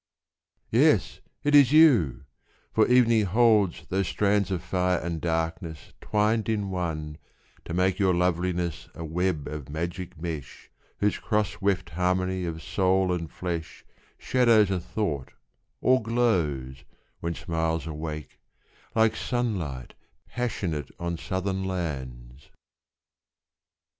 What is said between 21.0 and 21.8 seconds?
southern